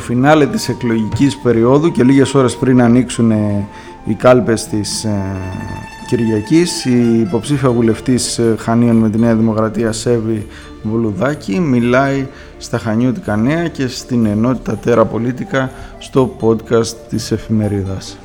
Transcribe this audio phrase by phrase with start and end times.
[0.00, 3.30] στο φινάλε της εκλογικής περίοδου και λίγες ώρες πριν ανοίξουν
[4.04, 5.20] οι κάλπες της ε,
[6.06, 10.46] Κυριακής η υποψήφια βουλευτής ε, Χανίων με τη Νέα Δημοκρατία Σέβη
[10.82, 12.26] Βουλουδάκη μιλάει
[12.58, 18.18] στα Χανιώτικα Νέα και στην ενότητα Τέρα Πολίτικα στο podcast της εφημερίδας.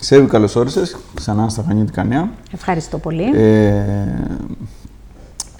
[0.00, 2.28] Σέβη, καλώς όρισες ξανά στα Χανιώτικα Νέα.
[2.52, 3.30] Ευχαριστώ πολύ.
[3.34, 3.84] Ε,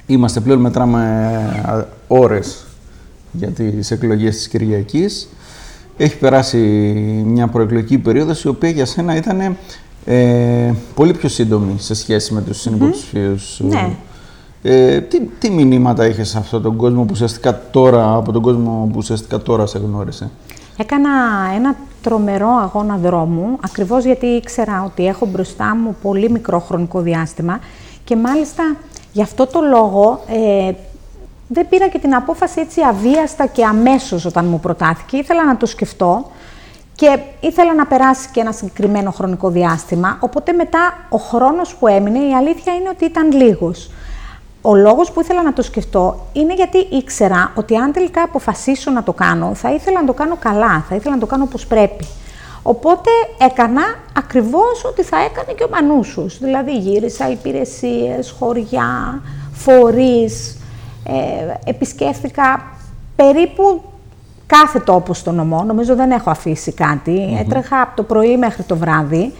[0.06, 1.30] είμαστε πλέον μετράμε
[1.66, 2.64] ε, ώρες
[3.32, 5.28] για τις εκλογές της Κυριακής.
[5.96, 6.58] Έχει περάσει
[7.26, 9.56] μια προεκλογική περίοδος η οποία για σένα ήταν
[10.04, 13.96] ε, πολύ πιο σύντομη σε σχέση με τους συνυποψηφίους Ναι.
[14.62, 18.88] Ε, τι, τι μηνύματα είχες σε αυτόν τον κόσμο που ουσιαστικά τώρα, από τον κόσμο
[18.90, 20.30] που ουσιαστικά τώρα σε γνώρισε;
[20.76, 21.10] Έκανα
[21.56, 27.58] ένα τρομερό αγώνα δρόμου, ακριβώς γιατί ήξερα ότι έχω μπροστά μου πολύ μικρό χρονικό διάστημα
[28.04, 28.76] και μάλιστα
[29.14, 30.72] γι' αυτό το λόγο ε,
[31.48, 35.16] δεν πήρα και την απόφαση έτσι αβίαστα και αμέσως όταν μου προτάθηκε.
[35.16, 36.30] Ήθελα να το σκεφτώ
[36.94, 42.18] και ήθελα να περάσει και ένα συγκεκριμένο χρονικό διάστημα, οπότε μετά ο χρόνος που έμεινε
[42.18, 43.90] η αλήθεια είναι ότι ήταν λίγος.
[44.62, 49.02] Ο λόγος που ήθελα να το σκεφτώ είναι γιατί ήξερα ότι αν τελικά αποφασίσω να
[49.02, 52.06] το κάνω, θα ήθελα να το κάνω καλά, θα ήθελα να το κάνω όπως πρέπει.
[52.66, 56.38] Οπότε έκανα ακριβώς ό,τι θα έκανε και ο Μανούσος.
[56.38, 60.58] Δηλαδή γύρισα υπηρεσίες, χωριά, φορείς,
[61.04, 62.62] ε, επισκέφθηκα
[63.16, 63.82] περίπου
[64.46, 65.62] κάθε τόπος στο νομό.
[65.64, 67.36] Νομίζω δεν έχω αφήσει κάτι.
[67.40, 69.32] Έτρεχα από το πρωί μέχρι το βράδυ.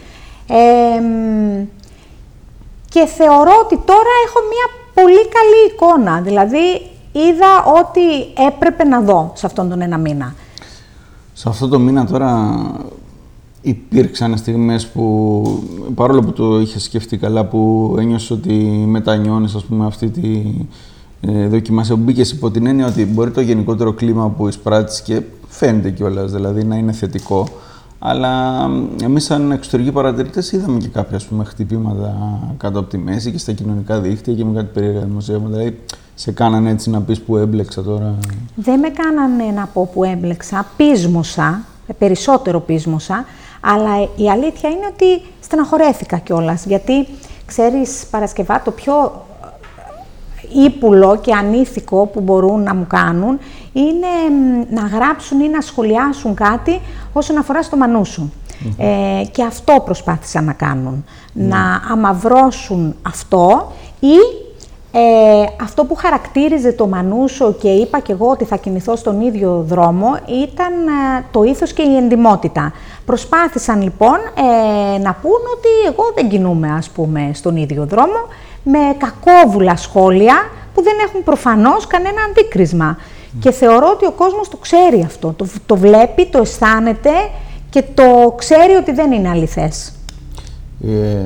[2.89, 6.21] και θεωρώ ότι τώρα έχω μια πολύ καλή εικόνα.
[6.21, 10.33] Δηλαδή, είδα ό,τι έπρεπε να δω σε αυτόν τον ένα μήνα.
[11.33, 12.59] Σε αυτό το μήνα τώρα
[13.65, 15.43] υπήρξαν στιγμές που,
[15.95, 18.53] παρόλο που το είχες σκεφτεί καλά, που ένιωσες ότι
[18.87, 20.41] μετανιώνεις, ας πούμε, αυτή τη
[21.21, 25.21] ε, δοκιμασία που μπήκες υπό την έννοια ότι μπορεί το γενικότερο κλίμα που εισπράττεις και
[25.47, 27.47] φαίνεται κιόλας, δηλαδή να είναι θετικό.
[27.99, 28.63] Αλλά
[29.03, 33.51] εμείς, σαν εξωτερικοί παρατηρητές, είδαμε και κάποια πούμε, χτυπήματα κάτω από τη μέση και στα
[33.51, 35.57] κοινωνικά δίκτυα και με κάτι περίεργα δημοσίευματα.
[35.57, 35.79] Δηλαδή,
[36.15, 38.15] σε κάνανε έτσι να πεις που έμπλεξα τώρα.
[38.55, 40.65] Δεν με κάνανε να πω που έμπλεξα.
[40.77, 41.61] Πείσμωσα,
[41.97, 43.25] περισσότερο πείσμωσα.
[43.73, 46.65] Αλλά η αλήθεια είναι ότι στεναχωρέθηκα κιόλας.
[46.65, 47.07] Γιατί
[47.45, 49.25] ξέρεις, Παρασκευά, το πιο
[50.65, 53.39] ύπουλο και ανήθικο που μπορούν να μου κάνουν
[53.73, 54.07] είναι
[54.69, 56.81] να γράψουν ή να σχολιάσουν κάτι
[57.13, 58.29] όσον αφορά στο μανούσου.
[58.77, 61.05] Ε, και αυτό προσπάθησαν να κάνουν.
[61.33, 61.45] Ναι.
[61.45, 64.17] Να αμαυρώσουν αυτό ή
[64.97, 69.63] ε, αυτό που χαρακτήριζε το Μανούσο και είπα και εγώ ότι θα κινηθώ στον ίδιο
[69.67, 72.73] δρόμο ήταν ε, το ήθος και η εντιμότητα.
[73.05, 78.27] Προσπάθησαν λοιπόν ε, να πούν ότι εγώ δεν κινούμαι ας πούμε στον ίδιο δρόμο
[78.63, 80.35] με κακόβουλα σχόλια
[80.73, 82.97] που δεν έχουν προφανώς κανένα αντίκρισμα.
[83.39, 87.11] Και θεωρώ ότι ο κόσμος το ξέρει αυτό, το, το βλέπει, το αισθάνεται
[87.69, 89.91] και το ξέρει ότι δεν είναι αληθές.
[90.87, 91.23] Ε,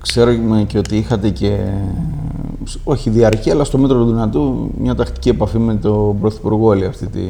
[0.00, 1.58] ξέρουμε και ότι είχατε και,
[2.84, 7.06] όχι διαρκή, αλλά στο μέτρο του δυνατού, μια τακτική επαφή με τον Πρωθυπουργό όλη αυτή
[7.06, 7.20] τη,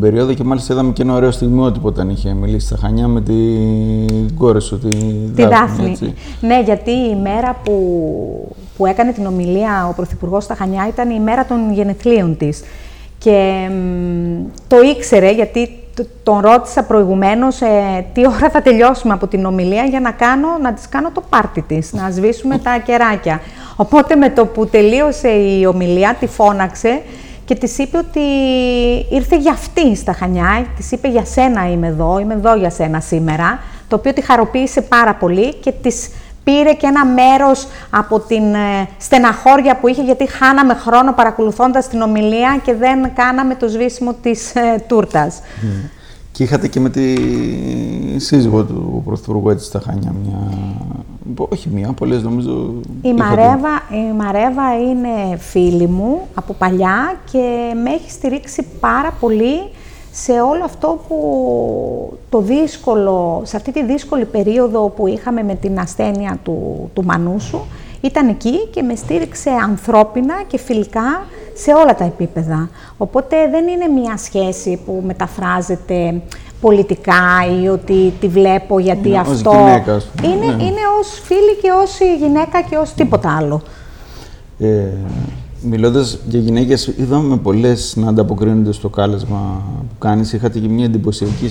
[0.00, 4.36] περίοδο και μάλιστα είδαμε και ένα ωραίο στιγμιότυπο όταν είχε μιλήσει στα Χανιά με την
[4.36, 4.88] κόρη σου, τη,
[5.34, 6.14] τη Δάφνη.
[6.40, 11.20] Ναι, γιατί η μέρα που, που έκανε την ομιλία ο Πρωθυπουργός στα Χανιά ήταν η
[11.20, 12.62] μέρα των γενεθλίων της.
[13.18, 13.68] Και
[14.68, 15.68] το ήξερε γιατί
[16.22, 20.72] τον ρώτησα προηγουμένως ε, τι ώρα θα τελειώσουμε από την ομιλία για να, κάνω, να
[20.72, 23.40] της κάνω το πάρτι της, να σβήσουμε τα κεράκια.
[23.76, 27.02] Οπότε με το που τελείωσε η ομιλία τη φώναξε
[27.46, 28.20] και της είπε ότι
[29.10, 33.00] ήρθε για αυτή στα Χανιά, της είπε για σένα είμαι εδώ, είμαι εδώ για σένα
[33.00, 36.10] σήμερα, το οποίο τη χαροποίησε πάρα πολύ και της
[36.44, 42.00] πήρε και ένα μέρος από την ε, στεναχώρια που είχε, γιατί χάναμε χρόνο παρακολουθώντας την
[42.00, 45.40] ομιλία και δεν κάναμε το σβήσιμο της ε, τούρτας.
[45.60, 45.90] Ναι.
[46.36, 47.14] Και είχατε και με τη
[48.16, 50.58] σύζυγό του Πρωθυπουργού έτσι στα Χάνια μια...
[51.48, 52.74] Όχι μία, πολλές νομίζω...
[53.02, 59.70] Η Μαρέβα, η Μαρέβα είναι φίλη μου από παλιά και με έχει στηρίξει πάρα πολύ
[60.12, 61.18] σε όλο αυτό που
[62.28, 67.60] το δύσκολο, σε αυτή τη δύσκολη περίοδο που είχαμε με την ασθένεια του, του Μανούσου,
[68.00, 72.68] ήταν εκεί και με στήριξε ανθρώπινα και φιλικά σε όλα τα επίπεδα.
[72.96, 76.20] Οπότε δεν είναι μια σχέση που μεταφράζεται
[76.60, 79.50] πολιτικά ή ότι τη βλέπω γιατί είναι αυτό...
[79.50, 80.62] Ως γυναίκα, είναι, ναι.
[80.62, 83.62] είναι ως φίλη και ως γυναίκα και ως τίποτα άλλο.
[84.58, 84.84] Ε,
[85.60, 90.32] Μιλώντας για γυναίκες, είδαμε πολλές να ανταποκρίνονται στο κάλεσμα που κάνεις.
[90.32, 91.48] Είχατε και μια εντυπωσιακή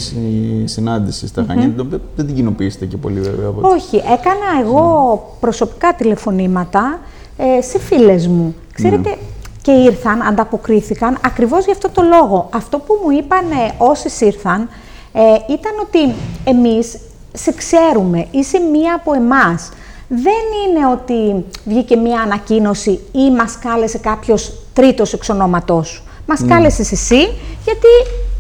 [0.66, 1.74] συνάντηση στα Χανιά.
[2.16, 3.50] Δεν την κοινοποιήσετε και πολύ, βέβαια.
[3.62, 7.00] Όχι, έκανα εγώ προσωπικά τηλεφωνήματα
[7.38, 8.56] ε, σε φίλες μου.
[8.74, 9.18] Ξέρετε,
[9.62, 12.50] και ήρθαν, ανταποκρίθηκαν ακριβώς για αυτό το λόγο.
[12.54, 13.46] Αυτό που μου είπαν
[13.78, 14.70] όσοι ήρθαν
[15.14, 15.22] ε,
[15.54, 16.98] ήταν ότι εμείς
[17.34, 19.70] σε ξέρουμε, είσαι μία από εμάς.
[20.08, 26.04] Δεν είναι ότι βγήκε μία ανακοίνωση ή μας κάλεσε κάποιος τρίτος εξ ονόματός σου.
[26.28, 26.48] Μας mm.
[26.48, 27.22] κάλεσες εσύ
[27.64, 27.88] γιατί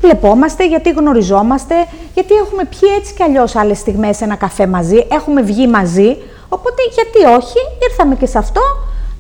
[0.01, 1.75] βλεπόμαστε, γιατί γνωριζόμαστε,
[2.13, 6.17] γιατί έχουμε πιει έτσι κι αλλιώς άλλες στιγμές ένα καφέ μαζί, έχουμε βγει μαζί,
[6.49, 7.59] οπότε γιατί όχι,
[7.89, 8.61] ήρθαμε και σε αυτό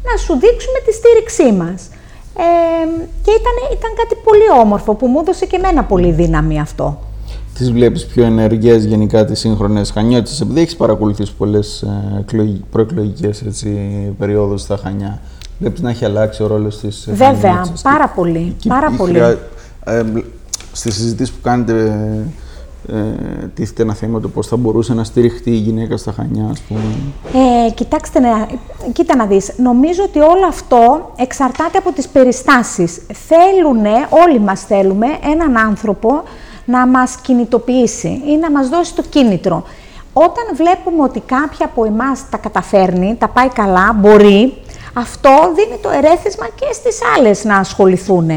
[0.03, 1.89] να σου δείξουμε τη στήριξή μας.
[2.37, 2.87] Ε,
[3.23, 6.99] και ήταν, ήταν κάτι πολύ όμορφο που μου έδωσε και εμένα πολύ δύναμη αυτό.
[7.57, 12.25] Τις βλέπεις πιο ενεργές γενικά τις σύγχρονες Χανιώτες, επειδή έχεις παρακολουθήσει πολλές ε,
[12.71, 13.43] προεκλογικές
[14.17, 15.19] περιόδους στα Χανιά.
[15.59, 17.07] Βλέπεις να έχει αλλάξει ο ρόλος της.
[17.11, 18.55] Βέβαια, πάρα πολύ.
[18.67, 19.17] πάρα πολύ.
[19.85, 20.03] Ε,
[20.71, 21.73] Στις συζητήσεις που κάνετε,
[22.87, 22.95] ε,
[23.53, 26.79] τίθεται ένα θέμα το πώς θα μπορούσε να στηριχτεί η γυναίκα στα Χανιά, ας πούμε.
[27.67, 28.19] Ε, κοιτάξτε,
[28.93, 29.53] κοίτα να δεις.
[29.57, 33.01] Νομίζω ότι όλο αυτό εξαρτάται από τις περιστάσεις.
[33.13, 36.23] Θέλουνε, όλοι μας θέλουμε, έναν άνθρωπο
[36.65, 39.63] να μας κινητοποιήσει ή να μας δώσει το κίνητρο.
[40.13, 44.53] Όταν βλέπουμε ότι κάποια από εμάς τα καταφέρνει, τα πάει καλά, μπορεί,
[44.93, 48.27] αυτό δίνει το ερέθισμα και στις άλλες να ασχοληθούν.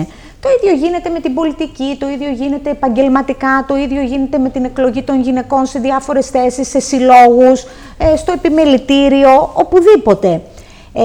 [0.41, 4.65] Το ίδιο γίνεται με την πολιτική, το ίδιο γίνεται επαγγελματικά, το ίδιο γίνεται με την
[4.65, 7.65] εκλογή των γυναικών σε διάφορες θέσεις, σε συλλόγους,
[7.99, 10.43] ε, στο επιμελητήριο, οπουδήποτε.
[10.93, 11.05] Ε,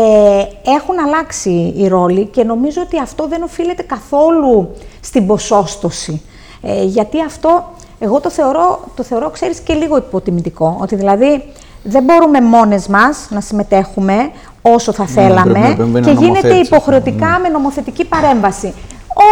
[0.76, 6.22] έχουν αλλάξει οι ρόλοι και νομίζω ότι αυτό δεν οφείλεται καθόλου στην ποσόστοση.
[6.66, 10.78] Ε, γιατί αυτό, εγώ το θεωρώ, το θεωρώ, ξέρεις, και λίγο υποτιμητικό.
[10.82, 11.44] Ότι δηλαδή
[11.84, 14.32] δεν μπορούμε μόνες μας να συμμετέχουμε
[14.62, 17.40] όσο θα ναι, θέλαμε και γίνεται υποχρεωτικά ναι.
[17.42, 18.74] με νομοθετική παρέμβαση.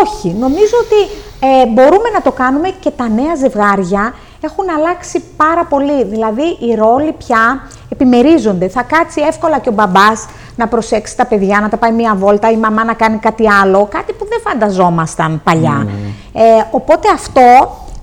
[0.04, 5.66] Όχι, νομίζω ότι ε, μπορούμε να το κάνουμε και τα νέα ζευγάρια έχουν αλλάξει πάρα
[5.66, 6.04] πολύ.
[6.06, 8.68] Δηλαδή, οι ρόλοι πια επιμερίζονται.
[8.68, 10.26] Θα κάτσει εύκολα και ο μπαμπάς
[10.56, 13.88] να προσέξει τα παιδιά, να τα πάει μία βόλτα, η μαμά να κάνει κάτι άλλο,
[13.92, 15.88] κάτι που δεν φανταζόμασταν παλιά.
[16.34, 16.42] Ε,
[16.72, 17.42] οπότε αυτό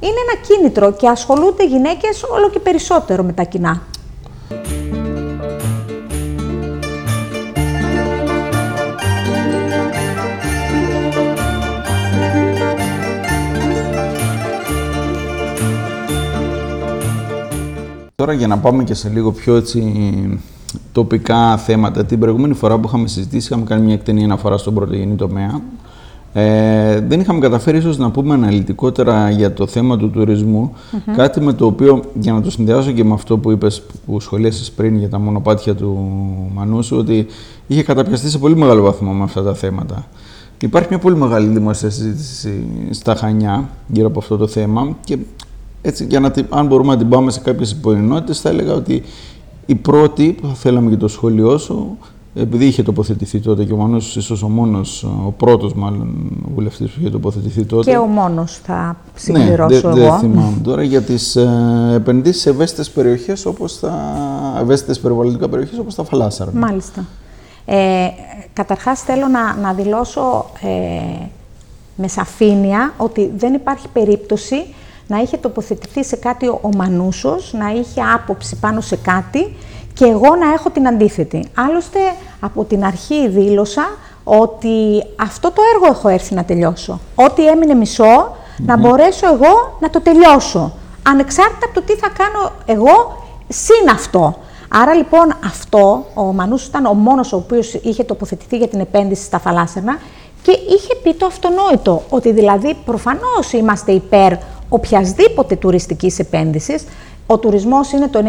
[0.00, 3.82] είναι ένα κίνητρο και ασχολούνται οι γυναίκες όλο και περισσότερο με τα κοινά.
[18.14, 20.40] Τώρα για να πάμε και σε λίγο πιο έτσι
[20.92, 22.04] τοπικά θέματα.
[22.04, 25.60] Την προηγούμενη φορά που είχαμε συζητήσει, είχαμε κάνει μια εκτενή αναφορά στον πρωτογενή τομέα.
[26.32, 30.72] Ε, δεν είχαμε καταφέρει ίσως να πούμε αναλυτικότερα για το θέμα του τουρισμου
[31.16, 34.70] κάτι με το οποίο, για να το συνδυάσω και με αυτό που είπες, που σχολίασες
[34.70, 35.98] πριν για τα μονοπάτια του
[36.54, 37.26] Μανούσου, ότι
[37.66, 40.06] είχε καταπιαστεί σε πολύ μεγάλο βαθμό με αυτά τα θέματα.
[40.60, 45.18] Υπάρχει μια πολύ μεγάλη δημόσια συζήτηση στα Χανιά γύρω από αυτό το θέμα και
[45.82, 49.02] έτσι, για να, αν μπορούμε να την πάμε σε κάποιες υποενότητες, θα έλεγα ότι
[49.66, 51.98] η πρώτη που θα θέλαμε και το σχόλιο σου,
[52.34, 57.00] επειδή είχε τοποθετηθεί τότε και ο Μανός ίσως ο μόνος, ο πρώτος μάλλον βουλευτής που
[57.00, 57.90] είχε τοποθετηθεί τότε.
[57.90, 60.10] Και ο μόνος θα συμπληρώσω ναι, εγώ.
[60.10, 63.92] Δεν θυμάμαι τώρα για τις ε, επενδύσεις σε ευαίσθητες περιοχές όπως τα
[64.60, 66.50] ευαίσθητες περιβαλλοντικά περιοχές όπως τα Φαλάσσαρα.
[66.54, 67.04] Μάλιστα.
[67.64, 68.06] Ε,
[68.52, 71.26] καταρχάς θέλω να, να δηλώσω ε,
[71.96, 74.66] με σαφήνεια ότι δεν υπάρχει περίπτωση
[75.06, 79.54] να είχε τοποθετηθεί σε κάτι ο Μανούσος, να είχε άποψη πάνω σε κάτι
[79.98, 81.48] και εγώ να έχω την αντίθετη.
[81.54, 81.98] Άλλωστε,
[82.40, 83.86] από την αρχή δήλωσα
[84.24, 87.00] ότι αυτό το έργο έχω έρθει να τελειώσω.
[87.14, 87.74] Ό,τι έμεινε
[88.56, 90.72] να μπορέσω εγώ να το τελειώσω.
[91.08, 94.36] Ανεξάρτητα από το τι θα κάνω εγώ συν αυτό.
[94.68, 99.22] Άρα λοιπόν αυτό, ο Μανούς ήταν ο μόνος ο οποίος είχε τοποθετηθεί για την επένδυση
[99.22, 99.98] στα θαλάσσινα
[100.42, 104.32] και είχε πει το αυτονόητο, ότι δηλαδή προφανώς είμαστε υπέρ
[104.68, 106.84] οποιασδήποτε τουριστικής επένδυσης.
[107.30, 108.22] Ο τουρισμός είναι το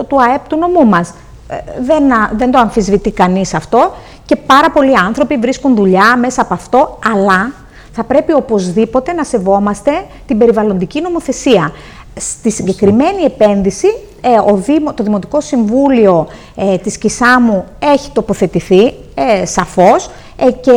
[0.00, 1.14] 90% του ΑΕΠ του νομού μας.
[1.48, 2.02] Ε, δεν,
[2.36, 3.92] δεν το αμφισβητεί κανείς αυτό
[4.26, 7.52] και πάρα πολλοί άνθρωποι βρίσκουν δουλειά μέσα από αυτό, αλλά
[7.92, 9.90] θα πρέπει οπωσδήποτε να σεβόμαστε
[10.26, 11.72] την περιβαλλοντική νομοθεσία.
[12.14, 13.86] Στη συγκεκριμένη επένδυση,
[14.20, 20.72] ε, ο Δήμο, το Δημοτικό Συμβούλιο ε, της Κισάμου έχει τοποθετηθεί ε, σαφώς ε, και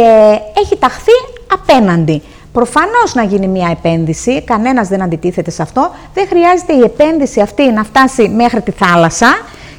[0.58, 1.12] έχει ταχθεί
[1.54, 2.22] απέναντι.
[2.58, 5.92] Προφανώς να γίνει μια επένδυση, κανένας δεν αντιτίθεται σε αυτό.
[6.14, 9.28] Δεν χρειάζεται η επένδυση αυτή να φτάσει μέχρι τη θάλασσα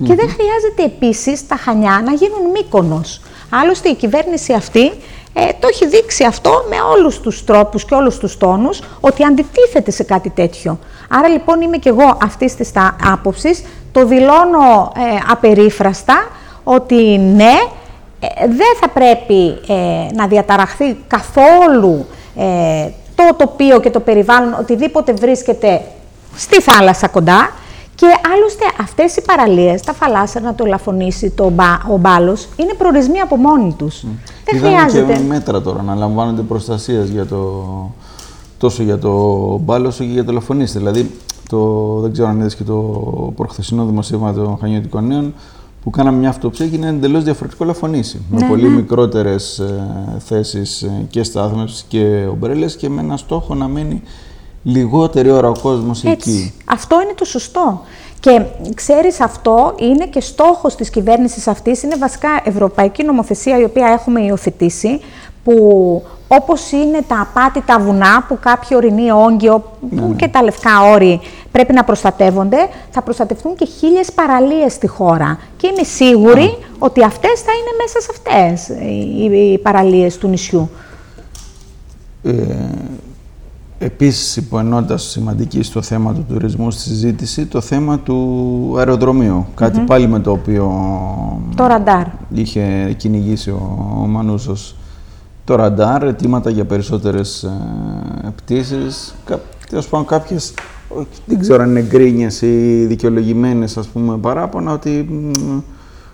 [0.04, 3.00] και δεν χρειάζεται επίσης τα χανιά να γίνουν μήκονο.
[3.50, 4.87] Άλλωστε η κυβέρνηση αυτή
[5.32, 9.90] ε, το έχει δείξει αυτό με όλους τους τρόπους και όλους τους τόνους ότι αντιτίθεται
[9.90, 10.78] σε κάτι τέτοιο.
[11.08, 12.73] Άρα λοιπόν είμαι και εγώ αυτής της
[13.12, 16.26] άποψης, το δηλώνω ε, απερίφραστα
[16.64, 17.54] ότι ναι,
[18.20, 22.06] ε, δεν θα πρέπει ε, να διαταραχθεί καθόλου
[22.38, 25.80] ε, το τοπίο και το περιβάλλον, οτιδήποτε βρίσκεται
[26.37, 27.50] στη θάλασσα κοντά
[27.95, 33.18] Και άλλωστε αυτές οι παραλίες, τα φαλάσσερα, το λαφωνήσει, το μπα, ο μπάλος, είναι προορισμοί
[33.21, 34.02] από μόνοι τους.
[34.02, 34.09] Mm.
[34.45, 35.12] Δεν Είδαμε χρειάζεται.
[35.12, 37.64] και μέτρα τώρα να λαμβάνονται προστασία για το,
[38.59, 39.12] τόσο για το
[39.64, 40.78] μπάλο όσο και για το λαφωνήσει.
[40.78, 41.11] Δηλαδή,
[41.49, 41.59] το,
[42.00, 42.75] δεν ξέρω αν είδες και το
[43.37, 45.35] προχθεσινό δημοσίευμα των Χανιωτικών Νέων,
[45.82, 48.23] που κάναμε μια αυτοψία και είναι εντελώς διαφορετικό λαφωνήσει.
[48.30, 48.75] με ναι, πολύ ναι.
[48.75, 49.87] μικρότερες ε,
[50.18, 54.02] θέσεις ε, και στάθμευση και ομπρέλες και με ένα στόχο να μένει
[54.62, 56.52] λιγότερη ώρα ο κόσμος εκεί.
[56.64, 57.82] Αυτό είναι το σωστό.
[58.20, 58.42] Και
[58.75, 64.20] ξέρεις αυτό είναι και στόχος της κυβέρνησης αυτής, είναι βασικά ευρωπαϊκή νομοθεσία η οποία έχουμε
[64.20, 65.00] υιοθετήσει,
[65.44, 70.14] που όπως είναι τα απάτητα βουνά που κάποιοι ορεινοί όγκιο ναι, ναι.
[70.14, 71.20] και τα λευκά όρη
[71.52, 75.38] πρέπει να προστατεύονται, θα προστατευτούν και χίλιες παραλίες στη χώρα.
[75.56, 80.70] Και είμαι σίγουρη ότι αυτές θα είναι μέσα σε αυτές οι, οι παραλίες του νησιού.
[82.22, 82.32] Ε,
[83.78, 89.46] επίσης, υποενώντας σημαντική στο θέμα του τουρισμού στη συζήτηση, το θέμα του αεροδρομίου.
[89.54, 90.72] Κάτι πάλι με το οποίο
[91.56, 92.06] το ραντάρ.
[92.34, 94.76] είχε κυνηγήσει ο, ο Μανούσος
[95.48, 97.50] το ραντάρ, αιτήματα για περισσότερες ε,
[98.36, 99.14] πτήσεις,
[99.68, 100.54] κα, τέλος πάντων κάποιες,
[101.26, 105.08] δεν ξέρω αν είναι γκρίνιες ή δικαιολογημένες ας πούμε παράπονα, ότι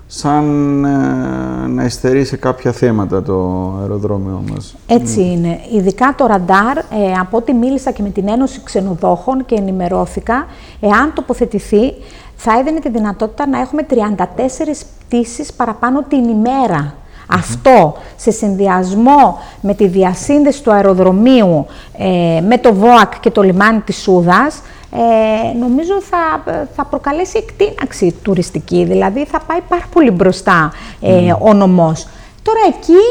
[0.07, 4.77] σαν ε, να ειστερεί σε κάποια θέματα το αεροδρόμιο μας.
[4.87, 5.61] Έτσι είναι.
[5.73, 10.47] Ειδικά το ραντάρ, ε, από ό,τι μίλησα και με την Ένωση Ξενοδόχων και ενημερώθηκα,
[10.81, 11.93] εάν τοποθετηθεί,
[12.37, 16.95] θα έδινε τη δυνατότητα να έχουμε 34 πτήσεις παραπάνω την ημέρα.
[17.29, 21.67] Αυτό σε συνδυασμό με τη διασύνδεση του αεροδρομίου
[21.99, 24.63] ε, με το ΒΟΑΚ και το λιμάνι της Σούδας,
[24.93, 26.43] ε, νομίζω θα,
[26.77, 32.07] θα προκαλέσει εκτείναξη τουριστική, δηλαδή θα πάει πάρα πολύ μπροστά ε, ο νομός.
[32.43, 33.03] Τώρα εκεί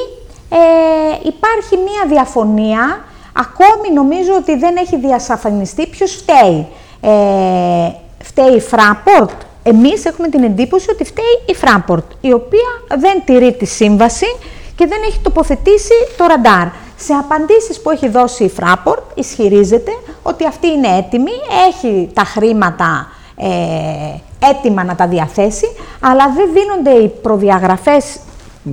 [0.50, 3.04] ε, υπάρχει μία διαφωνία,
[3.34, 6.68] ακόμη νομίζω ότι δεν έχει διασαφανιστεί ποιος φταίει.
[7.02, 7.92] Ε,
[8.24, 13.54] φταίει η Fraport, εμείς έχουμε την εντύπωση ότι φταίει η Fraport, η οποία δεν τηρεί
[13.54, 14.26] τη σύμβαση
[14.76, 16.68] και δεν έχει τοποθετήσει το ραντάρ.
[16.98, 19.92] Σε απαντήσεις που έχει δώσει η Fraport ισχυρίζεται
[20.24, 21.32] ότι αυτή είναι έτοιμη,
[21.68, 25.66] έχει τα χρήματα ε, έτοιμα να τα διαθέσει,
[26.00, 28.20] αλλά δεν δίνονται οι προδιαγραφές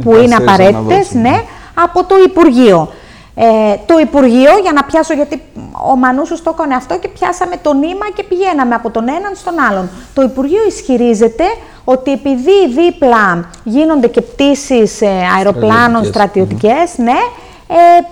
[0.03, 1.43] που είναι απαραίτητες ναι,
[1.75, 2.89] από το Υπουργείο.
[3.35, 5.43] Ε, το Υπουργείο, για να πιάσω, γιατί
[5.93, 9.55] ο Μανούσος το έκανε αυτό και πιάσαμε το νήμα και πηγαίναμε από τον έναν στον
[9.71, 9.91] άλλον.
[10.15, 11.45] Το Υπουργείο ισχυρίζεται
[11.85, 17.19] ότι επειδή δίπλα γίνονται και πτήσεις ε, αεροπλάνων στρατιωτικές, ναι,
[17.69, 18.05] ε,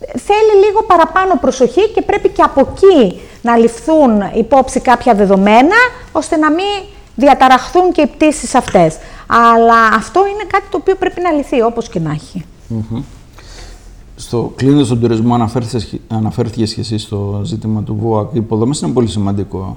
[0.00, 5.76] θέλει λίγο παραπάνω προσοχή και πρέπει και από εκεί να ληφθούν υπόψη κάποια δεδομένα,
[6.12, 8.96] ώστε να μην διαταραχθούν και οι πτήσεις αυτές.
[9.26, 12.44] Αλλά αυτό είναι κάτι το οποίο πρέπει να λυθεί, όπως και να έχει
[14.16, 15.34] στο κλείνοντας τον τουρισμό,
[16.08, 18.28] αναφέρθηκες και εσύ στο ζήτημα του ΒΟΑΚ.
[18.32, 19.76] Οι υποδομές είναι πολύ σημαντικό.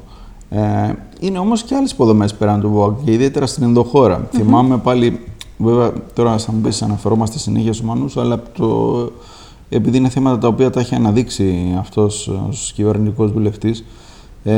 [0.49, 4.27] Ε, είναι όμως και άλλες υποδομές πέραν του ΒΟΑΚ και ιδιαίτερα στην ενδοχώρα.
[4.31, 5.19] Θυμάμαι πάλι,
[5.57, 9.11] βέβαια τώρα θα μου πει, αναφερόμαστε συνέχεια στους Μανούς, αλλά το,
[9.69, 13.85] επειδή είναι θέματα τα οποία τα έχει αναδείξει αυτός ω κυβερνητικός βουλευτής,
[14.43, 14.53] ε,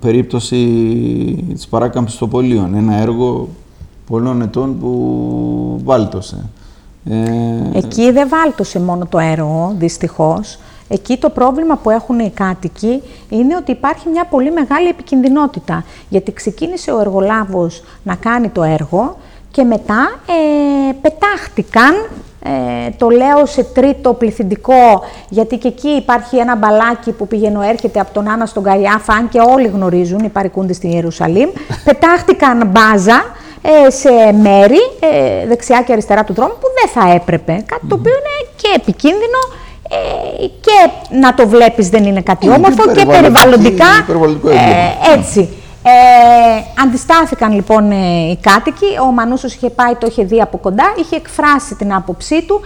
[0.00, 0.64] περίπτωση
[1.54, 2.74] της παράκαμψης των πολίων.
[2.74, 3.48] Ένα έργο
[4.06, 6.50] πολλών ετών που βάλτωσε.
[7.10, 10.58] Ε, Εκεί δεν βάλτωσε μόνο το έργο, δυστυχώς.
[10.88, 15.84] Εκεί το πρόβλημα που έχουν οι κάτοικοι είναι ότι υπάρχει μια πολύ μεγάλη επικινδυνότητα.
[16.08, 19.16] Γιατί ξεκίνησε ο εργολάβος να κάνει το έργο
[19.50, 21.94] και μετά ε, πετάχτηκαν,
[22.42, 28.00] ε, το λέω σε τρίτο πληθυντικό, γιατί και εκεί υπάρχει ένα μπαλάκι που πηγαίνω έρχεται
[28.00, 31.48] από τον Άννα στον Καϊάφα, αν και όλοι γνωρίζουν, οι παρικούντες στην Ιερουσαλήμ,
[31.84, 33.45] πετάχτηκαν μπάζα, ε,
[33.88, 37.52] σε μέρη, ε, δεξιά και αριστερά του δρόμου, που δεν θα έπρεπε.
[37.66, 39.40] Κάτι το οποίο είναι και επικίνδυνο
[39.90, 43.86] ε, και να το βλέπεις δεν είναι κάτι όμορφο και περιβαλλοντικά
[45.16, 45.48] έτσι.
[45.88, 51.16] Ε, αντιστάθηκαν λοιπόν οι κάτοικοι, ο Μανούσος είχε πάει, το είχε δει από κοντά, είχε
[51.16, 52.60] εκφράσει την άποψή του.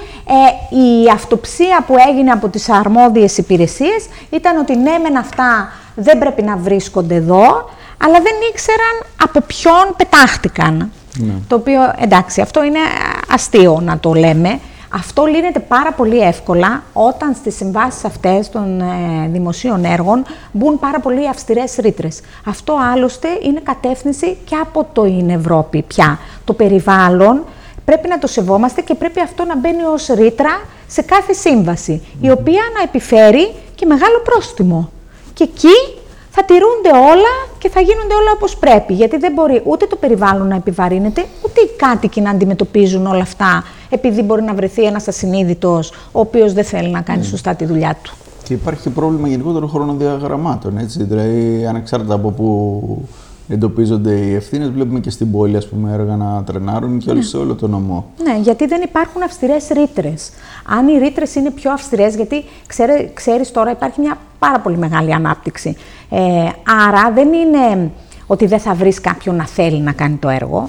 [0.71, 6.43] η αυτοψία που έγινε από τις αρμόδιες υπηρεσίες ήταν ότι ναι μεν αυτά δεν πρέπει
[6.43, 7.71] να βρίσκονται εδώ,
[8.05, 10.91] αλλά δεν ήξεραν από ποιον πετάχτηκαν.
[11.17, 11.33] Ναι.
[11.49, 12.79] Το οποίο, εντάξει, αυτό είναι
[13.31, 14.61] αστείο να το λέμε.
[14.93, 18.85] Αυτό λύνεται πάρα πολύ εύκολα όταν στις συμβάσεις αυτές των ε,
[19.29, 22.21] δημοσίων έργων μπουν πάρα πολύ αυστηρές ρήτρες.
[22.47, 26.19] Αυτό άλλωστε είναι κατεύθυνση και από το είναι Ευρώπη πια.
[26.45, 27.45] Το περιβάλλον
[27.85, 32.31] πρέπει να το σεβόμαστε και πρέπει αυτό να μπαίνει ως ρήτρα σε κάθε σύμβαση, η
[32.31, 34.91] οποία να επιφέρει και μεγάλο πρόστιμο.
[35.35, 36.00] Και εκεί
[36.41, 38.93] θα τηρούνται όλα και θα γίνονται όλα όπως πρέπει.
[38.93, 43.65] Γιατί δεν μπορεί ούτε το περιβάλλον να επιβαρύνεται, ούτε οι κάτοικοι να αντιμετωπίζουν όλα αυτά,
[43.89, 47.29] επειδή μπορεί να βρεθεί ένας ασυνείδητος, ο οποίος δεν θέλει να κάνει mm.
[47.31, 48.13] σωστά τη δουλειά του.
[48.43, 50.79] Και υπάρχει και πρόβλημα γενικότερο χρονοδιαγραμμάτων.
[50.79, 51.03] Έτσι.
[51.03, 52.49] Δηλαδή, ανεξάρτητα από πού
[53.49, 57.25] εντοπίζονται οι ευθύνες, βλέπουμε και στην πόλη ας πούμε, έργα να τρενάρουν και όλοι ναι.
[57.25, 58.11] σε όλο το νομό.
[58.23, 60.31] Ναι, γιατί δεν υπάρχουν αυστηρές ρήτρες.
[60.67, 62.45] Αν οι ρήτρες είναι πιο αυστηρές, γιατί
[63.15, 65.77] ξέρεις τώρα υπάρχει μια πάρα πολύ μεγάλη ανάπτυξη.
[66.11, 66.49] Ε,
[66.89, 67.91] άρα δεν είναι
[68.27, 70.69] ότι δεν θα βρεις κάποιον να θέλει να κάνει το έργο.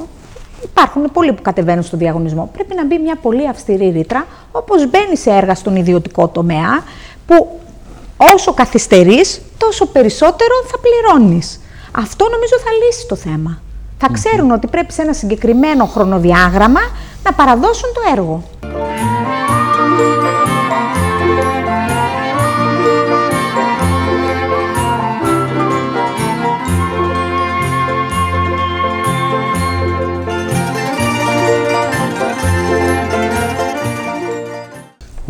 [0.63, 2.50] Υπάρχουν πολλοί που κατεβαίνουν στον διαγωνισμό.
[2.53, 6.83] Πρέπει να μπει μια πολύ αυστηρή ρήτρα, όπως μπαίνει σε έργα στον ιδιωτικό τομέα,
[7.25, 7.60] που
[8.33, 11.60] όσο καθυστερείς, τόσο περισσότερο θα πληρώνεις.
[11.91, 13.62] Αυτό νομίζω θα λύσει το θέμα.
[13.98, 16.81] Θα ξέρουν ότι πρέπει σε ένα συγκεκριμένο χρονοδιάγραμμα
[17.24, 18.43] να παραδώσουν το έργο.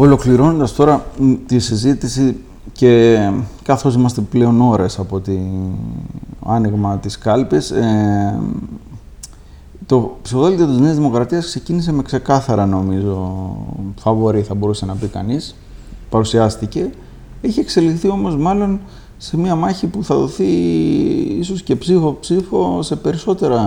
[0.02, 1.06] Ολοκληρώνοντας τώρα
[1.46, 2.38] τη συζήτηση
[2.72, 3.18] και
[3.64, 5.32] καθώς είμαστε πλέον ώρες από το
[6.46, 8.40] άνοιγμα της κάλπης, ε,
[9.86, 13.56] το ψηφοδέλτιο της Νέας Δημοκρατίας ξεκίνησε με ξεκάθαρα, νομίζω,
[14.00, 15.56] φαβορή θα μπορούσε να πει κανείς.
[16.10, 16.90] Παρουσιάστηκε.
[17.42, 18.80] Έχει εξελιχθεί όμως μάλλον
[19.24, 20.44] σε μια μάχη που θα δοθεί
[21.40, 23.62] ίσως και ψήφο-ψήφο σε περισσότερα,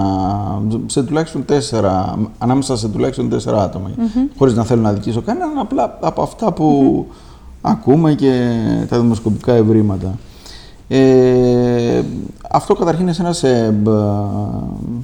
[0.87, 3.90] σε τουλάχιστον τέσσερα, ανάμεσα σε τουλάχιστον τέσσερα άτομα.
[3.96, 4.28] Mm-hmm.
[4.38, 7.06] Χωρίς να θέλω να δικήσω κανέναν, απλά από αυτά που
[7.61, 8.58] ακούμε και
[8.88, 10.18] τα δημοσκοπικά ευρήματα.
[10.88, 12.02] Ε,
[12.50, 13.75] αυτό καταρχήν εσένα σε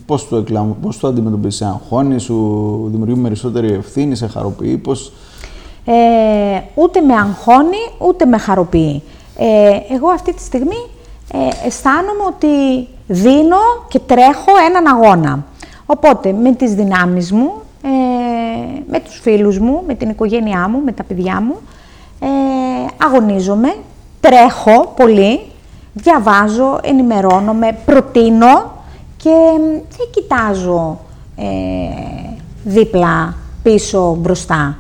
[0.06, 5.12] πώς το, εκλάμου, πώς το αντιμετωπίζεις, σε αγχώνει, σου δημιουργεί περισσότερη ευθύνη, σε χαροποιεί, πώς...
[5.84, 5.92] Ε,
[6.74, 9.02] ούτε με αγχώνει, ούτε με χαροποιεί.
[9.42, 10.86] Ε, εγώ αυτή τη στιγμή
[11.32, 13.56] ε, αισθάνομαι ότι δίνω
[13.88, 15.44] και τρέχω έναν αγώνα.
[15.86, 17.88] Οπότε με τις δυνάμεις μου, ε,
[18.90, 21.56] με τους φίλους μου, με την οικογένειά μου, με τα παιδιά μου,
[22.20, 22.26] ε,
[23.04, 23.74] αγωνίζομαι,
[24.20, 25.40] τρέχω πολύ,
[25.92, 28.72] διαβάζω, ενημερώνομαι, προτείνω
[29.16, 29.34] και
[29.96, 30.98] δεν κοιτάζω
[31.36, 31.44] ε,
[32.64, 34.76] δίπλα, πίσω, μπροστά.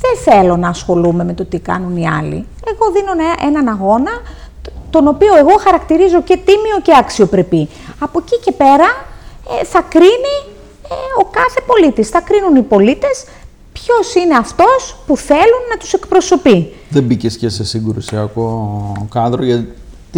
[0.00, 2.46] Δεν θέλω να ασχολούμαι με το τι κάνουν οι άλλοι.
[2.64, 3.12] Εγώ δίνω
[3.46, 4.10] έναν αγώνα,
[4.90, 7.68] τον οποίο εγώ χαρακτηρίζω και τίμιο και αξιοπρεπή.
[7.98, 8.88] Από εκεί και πέρα
[9.60, 10.36] ε, θα κρίνει
[10.90, 12.08] ε, ο κάθε πολίτης.
[12.08, 13.24] Θα κρίνουν οι πολίτες
[13.72, 16.72] ποιος είναι αυτός που θέλουν να τους εκπροσωπεί.
[16.90, 19.74] Δεν μπήκε και σε συγκρουσιακό κάδρο, γιατί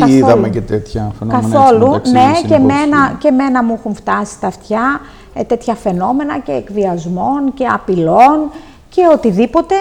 [0.06, 1.48] είδαμε και τέτοια φαινόμενα.
[1.48, 5.00] Καθόλου, ναι, και μένα, και μένα μου έχουν φτάσει στα αυτιά
[5.34, 8.50] ε, τέτοια φαινόμενα και εκβιασμών και απειλών
[8.94, 9.74] και οτιδήποτε.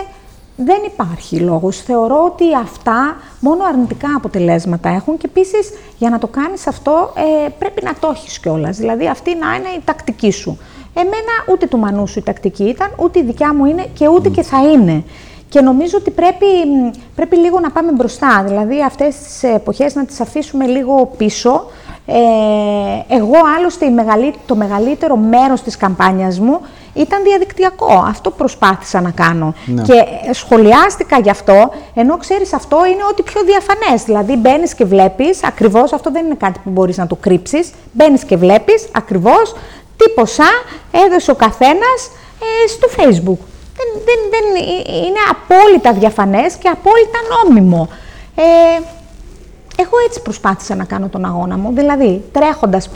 [0.56, 1.82] Δεν υπάρχει λόγος.
[1.82, 7.50] Θεωρώ ότι αυτά μόνο αρνητικά αποτελέσματα έχουν και επίσης για να το κάνεις αυτό ε,
[7.60, 8.78] πρέπει να το έχεις κιόλας.
[8.78, 10.58] Δηλαδή αυτή να είναι η τακτική σου.
[10.94, 14.30] Εμένα ούτε του μανού σου η τακτική ήταν, ούτε η δικιά μου είναι και ούτε
[14.30, 15.04] και θα είναι.
[15.50, 16.46] Και νομίζω ότι πρέπει,
[17.16, 21.66] πρέπει λίγο να πάμε μπροστά, δηλαδή αυτές τις εποχές να τις αφήσουμε λίγο πίσω.
[22.06, 26.60] Ε, εγώ άλλωστε η το μεγαλύτερο μέρος της καμπάνιας μου
[26.94, 28.06] ήταν διαδικτυακό.
[28.08, 29.54] Αυτό προσπάθησα να κάνω.
[29.66, 29.82] Ναι.
[29.82, 34.04] Και σχολιάστηκα γι' αυτό, ενώ ξέρεις αυτό είναι ό,τι πιο διαφανές.
[34.04, 38.24] Δηλαδή μπαίνεις και βλέπεις, ακριβώς αυτό δεν είναι κάτι που μπορείς να το κρύψεις, μπαίνεις
[38.24, 39.56] και βλέπεις ακριβώς
[39.98, 40.52] τι ποσά
[40.92, 43.40] έδωσε ο καθένας ε, στο Facebook.
[43.78, 47.90] Δεν, δεν, δεν, ε, είναι απόλυτα διαφανές και απόλυτα νόμιμο.
[48.36, 48.82] Ε,
[49.76, 52.90] εγώ έτσι προσπάθησα να κάνω τον αγώνα μου, δηλαδή τρέχοντας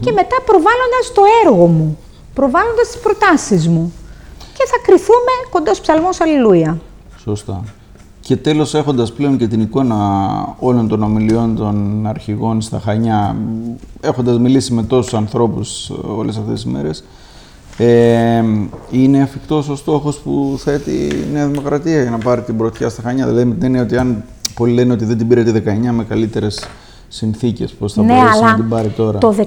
[0.00, 1.98] και μετά προβάλλοντας το έργο μου,
[2.34, 3.92] προβάλλοντας τις προτάσεις μου.
[4.38, 6.80] Και θα κρυθούμε κοντός ψαλμός Αλληλούια.
[7.22, 7.64] Σωστά.
[8.20, 9.96] Και τέλος έχοντας πλέον και την εικόνα
[10.58, 13.36] όλων των ομιλιών των αρχηγών στα Χανιά,
[14.00, 17.04] έχοντας μιλήσει με τόσους ανθρώπους όλες αυτές τις μέρες,
[17.76, 18.44] ε,
[18.90, 23.02] είναι εφικτός ο στόχος που θέτει η Νέα Δημοκρατία για να πάρει την πρωτιά στα
[23.02, 23.26] Χανιά.
[23.26, 26.68] Δηλαδή με την ότι αν πολλοί λένε ότι δεν την πήρε τη 19 με καλύτερες
[27.12, 29.18] συνθήκες, πώς θα ναι, μπορέσει να την πάρει τώρα.
[29.18, 29.44] το 19,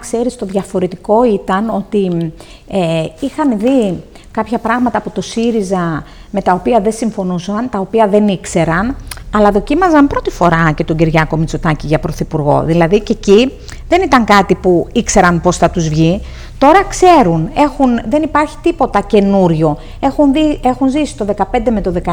[0.00, 2.32] ξέρεις, το διαφορετικό ήταν ότι
[2.68, 8.08] ε, είχαν δει κάποια πράγματα από το ΣΥΡΙΖΑ με τα οποία δεν συμφωνούσαν, τα οποία
[8.08, 8.96] δεν ήξεραν,
[9.34, 12.62] αλλά δοκίμαζαν πρώτη φορά και τον Κυριάκο Μητσοτάκη για πρωθυπουργό.
[12.62, 13.52] Δηλαδή και εκεί
[13.88, 16.20] δεν ήταν κάτι που ήξεραν πώς θα τους βγει.
[16.62, 19.76] Τώρα ξέρουν, έχουν, δεν υπάρχει τίποτα καινούριο.
[20.00, 22.08] Έχουν, δει, έχουν ζήσει το 15 με το 19,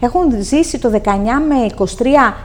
[0.00, 1.08] έχουν ζήσει το 19
[1.48, 1.84] με 23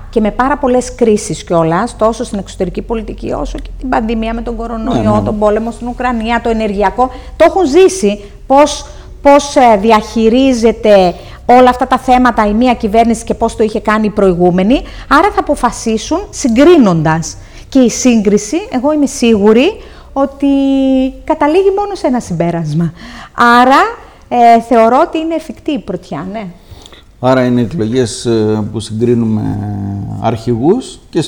[0.10, 4.42] και με πάρα πολλές κρίσεις κιόλας, τόσο στην εξωτερική πολιτική όσο και την πανδημία με
[4.42, 5.22] τον κορονοϊό, ναι, ναι.
[5.22, 7.10] τον πόλεμο στην Ουκρανία, το ενεργειακό.
[7.36, 8.86] Το έχουν ζήσει πώς,
[9.22, 11.14] πώς ε, διαχειρίζεται
[11.46, 14.82] όλα αυτά τα θέματα η μία κυβέρνηση και πώς το είχε κάνει η προηγούμενη.
[15.08, 17.38] Άρα θα αποφασίσουν συγκρίνοντας.
[17.70, 19.72] Και η σύγκριση, εγώ είμαι σίγουρη,
[20.22, 20.48] ότι
[21.24, 22.94] καταλήγει μόνο σε ένα συμπέρασμα.
[23.34, 23.82] Άρα
[24.30, 26.48] ε, θεωρώ ότι είναι εφικτή η πρωτιά, ναι.
[27.20, 28.04] Άρα είναι εκλογέ
[28.72, 29.60] που συγκρίνουμε
[30.22, 31.22] αρχηγούς και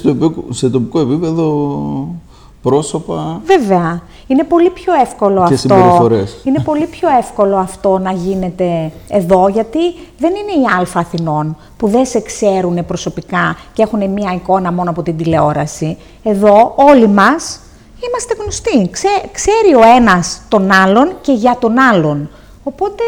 [0.49, 2.15] σε τοπικό επίπεδο
[2.61, 3.41] πρόσωπα.
[3.45, 4.01] Βέβαια.
[4.27, 6.09] Είναι πολύ πιο εύκολο και αυτό.
[6.43, 9.79] Είναι πολύ πιο εύκολο αυτό να γίνεται εδώ, γιατί
[10.17, 14.89] δεν είναι οι Α Αθηνών που δεν σε ξέρουν προσωπικά και έχουν μία εικόνα μόνο
[14.89, 15.97] από την τηλεόραση.
[16.23, 17.59] Εδώ όλοι μας
[18.07, 18.89] είμαστε γνωστοί.
[19.31, 22.29] ξέρει ο ένας τον άλλον και για τον άλλον.
[22.63, 23.03] Οπότε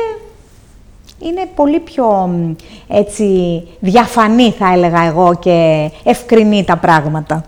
[1.19, 2.29] είναι πολύ πιο
[2.87, 3.23] έτσι,
[3.79, 7.45] διαφανή θα έλεγα εγώ και ευκρινή τα πράγματα.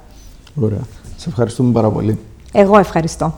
[0.62, 0.82] Ωραία.
[1.18, 2.20] Σε ευχαριστούμε πάρα πολύ.
[2.52, 3.34] Εγώ ευχαριστώ.